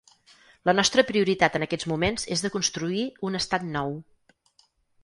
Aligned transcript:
La 0.69 0.73
nostra 0.77 1.03
prioritat 1.09 1.59
en 1.59 1.65
aquests 1.67 1.89
moments 1.93 2.27
és 2.37 2.45
de 2.47 2.53
construir 2.59 3.05
un 3.31 3.43
estat 3.43 3.71
nou. 3.79 3.97